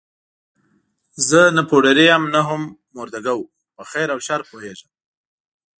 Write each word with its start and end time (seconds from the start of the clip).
زه 1.27 1.41
نه 1.55 1.63
پوډري 1.69 2.05
یم 2.11 2.23
او 2.27 2.31
نه 2.35 2.41
هم 2.47 2.61
مرده 2.97 3.19
ګو، 3.25 3.39
په 3.75 3.83
خیر 3.91 4.07
او 4.13 4.19
شر 4.25 4.41
پوهېږم. 4.49 4.89